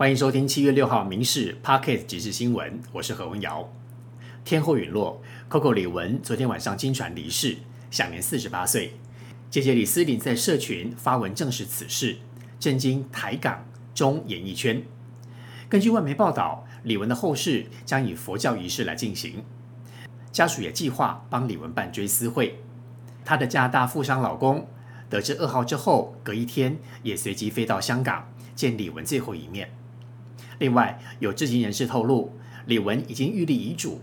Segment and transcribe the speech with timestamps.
[0.00, 3.70] 欢迎收听七月六号《民事 Pocket 即时新闻》，我是何文瑶。
[4.46, 5.20] 天后陨落
[5.50, 7.58] ，Coco 李玟昨天晚上经传离世，
[7.90, 8.94] 享年四十八岁。
[9.50, 12.16] 姐姐李思琳在社群发文证实此事，
[12.58, 13.62] 震惊台港
[13.94, 14.82] 中演艺圈。
[15.68, 19.44] 根据外媒报道，李玟的后事将以佛教仪式来进行，
[20.32, 22.58] 家属也计划帮李玟办追思会。
[23.22, 24.66] 她的加拿大富商老公
[25.10, 29.70] 得知噩耗之后，隔一天也随即飞到香港见李玟最后一面。
[30.60, 34.02] 另外，有知情人士透露，李玟已经预立遗嘱，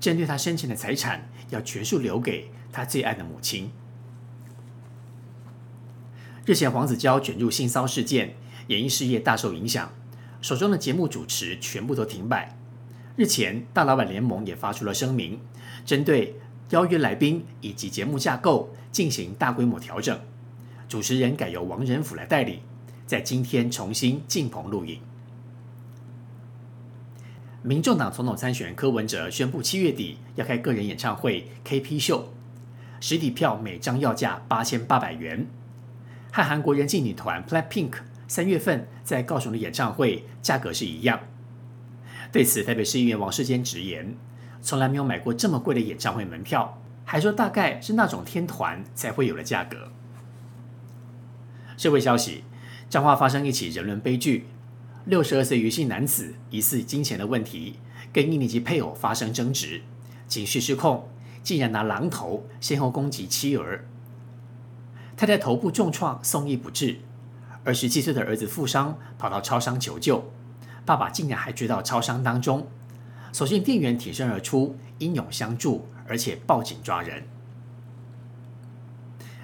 [0.00, 3.70] 针对他生前的财产要全数留给他最爱的母亲。
[6.46, 8.34] 日前，黄子佼卷入性骚事件，
[8.68, 9.92] 演艺事业大受影响，
[10.40, 12.56] 手中的节目主持全部都停摆。
[13.16, 15.38] 日前，大老板联盟也发出了声明，
[15.84, 16.40] 针对
[16.70, 20.18] 邀约来宾以及节目架构进行大规模调整，
[20.88, 22.60] 主持人改由王仁甫来代理，
[23.04, 24.98] 在今天重新进棚录影。
[27.62, 32.32] 民众党总统参选柯文哲宣布，七月底要开个人演唱会 KP 秀，
[33.00, 35.46] 实体票每张要价八千八百元，
[36.32, 37.94] 和韩国人气女团 Blackpink
[38.28, 41.20] 三月份在高雄的演唱会价格是一样。
[42.30, 44.16] 对此，台北市议员王世坚直言，
[44.62, 49.90] 从来没有买过这么贵的演唱会门票，还说大概是那种天团才会有的价格。
[51.76, 52.44] 社会消息，
[52.88, 54.46] 彰化发生一起人伦悲剧。
[55.08, 57.76] 六十二岁余姓男子疑似金钱的问题，
[58.12, 59.80] 跟印尼籍配偶发生争执，
[60.28, 61.08] 情绪失控，
[61.42, 63.86] 竟然拿榔头先后攻击妻儿。
[65.16, 66.98] 太太头部重创，送医不治。
[67.64, 70.30] 二十七岁的儿子负伤，跑到超商求救，
[70.84, 72.66] 爸爸竟然还追到超商当中，
[73.32, 77.26] 所幸店员挺身而出，英勇相助，而且报警抓人。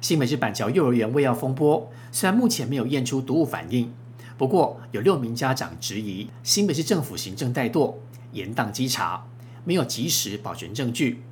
[0.00, 3.92] 新北市板桥幼儿园喂药风波，虽然目前没有验出毒物反应。
[4.40, 7.96] 不过，有六名家长质疑新北市政府行政怠惰、
[8.32, 9.26] 严宕稽查，
[9.66, 11.22] 没有及时保全证据。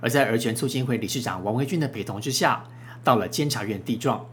[0.00, 2.64] 而在儿权促进会理事长王维军的陪同之下，
[3.04, 4.26] 到了监察院递状，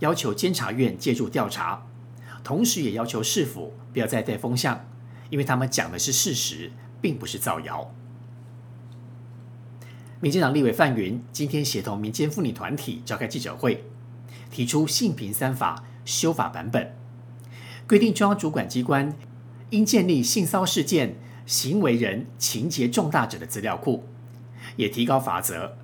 [0.00, 1.86] 要求监察院介入调查，
[2.42, 4.84] 同时也要求市府不要再带风向，
[5.30, 7.94] 因为他们讲的是事实，并不是造谣。
[10.18, 13.84] 民进党立委范云今天协同民间妇女团体召开记者会，
[14.50, 16.97] 提出性平三法修法版本。
[17.88, 19.16] 规定中央主管机关
[19.70, 21.16] 应建立性骚事件
[21.46, 24.04] 行为人情节重大者的资料库，
[24.76, 25.78] 也提高罚则，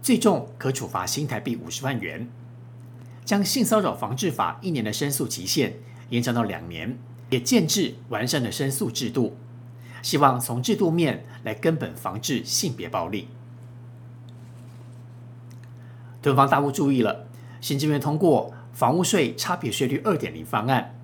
[0.00, 2.26] 最重可处罚新台币五十万元，
[3.26, 5.74] 将性骚扰防治法一年的申诉期限
[6.08, 6.98] 延长到两年，
[7.28, 9.36] 也建制完善的申诉制度，
[10.00, 13.28] 希望从制度面来根本防治性别暴力。
[16.22, 17.26] 敦房大屋注意了，
[17.60, 20.94] 行政院通过房屋税差别税率二点零方案。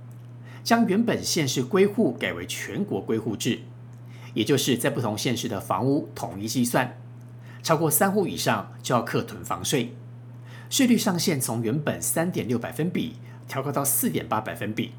[0.69, 3.61] 将原本县市归户改为全国归户制，
[4.35, 7.01] 也就是在不同县市的房屋统一计算，
[7.63, 9.95] 超过三户以上就要课囤房税，
[10.69, 13.15] 税率上限从原本三点六百分比
[13.49, 14.93] 调高到四点八百分比。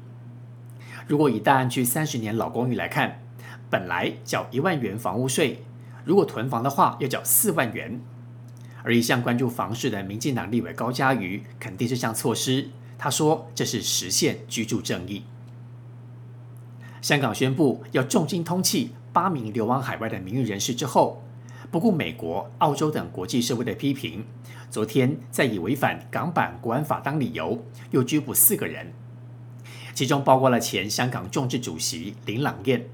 [1.06, 3.22] 如果以大安区三十年老公寓来看，
[3.70, 5.62] 本来缴一万元房屋税，
[6.04, 8.00] 如果囤房的话要缴四万元。
[8.82, 15.22] 而一向关注房市的民进党立委高嘉瑜肯定这项措施，他说这是实现居住正义。
[17.00, 21.22] 香港宣布要重金通缉八名流亡海外的名誉人士之后，
[21.70, 24.24] 不顾美国、澳洲等国际社会的批评，
[24.70, 28.92] 昨天再以违反港版国安法当理由，又拘捕四个人，
[29.94, 32.86] 其中包括了前香港众志主席林朗彦。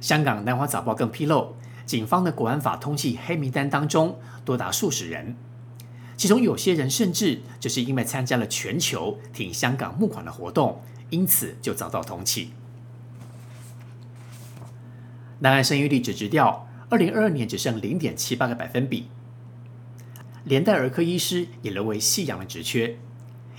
[0.00, 5.36] 香港南华早报更披露，警方的国安法通缉黑名单当中多达数十人，
[6.16, 12.48] 其中有些人甚至就是因为参加了全球挺香港募款的活动，因此就遭到通缉。
[15.40, 19.08] 南岸生育率只直掉，二零二二年只剩零点七八个百分比，
[20.44, 22.96] 连带儿科医师也沦为夕阳的职缺，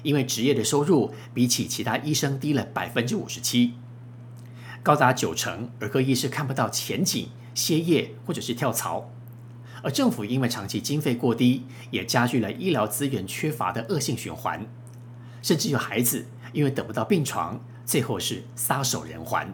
[0.02, 3.74] 因为职业的收入比起其他医生低了百分之五十七，
[4.82, 9.12] 高达九成儿科医师看不到前景，歇业或者是跳槽，
[9.84, 14.66] 而政府因为长期经费过低，也加剧了医疗资源缺乏的恶性循环，
[15.44, 19.54] 甚至有孩子因为等不到病床，最后是撒手人寰。